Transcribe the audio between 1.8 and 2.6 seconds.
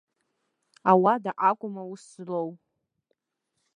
аус злоу!